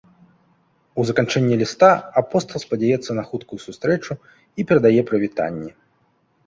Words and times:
У 1.01 1.05
заканчэнні 1.09 1.59
ліста 1.63 1.89
апостал 2.21 2.57
спадзяецца 2.65 3.11
на 3.19 3.23
хуткую 3.29 3.59
сустрэчу 3.67 4.13
і 4.19 4.61
перадае 4.73 5.01
прывітанні. 5.13 5.71